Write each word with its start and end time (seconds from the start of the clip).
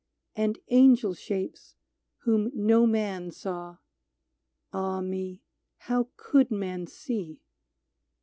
And 0.35 0.57
angel 0.69 1.13
shapes, 1.13 1.75
whom 2.23 2.49
no 2.55 2.87
man 2.87 3.29
saw— 3.29 3.77
Ah 4.73 4.99
me! 4.99 5.43
how 5.79 6.09
could 6.17 6.49
men 6.49 6.87
see 6.87 7.43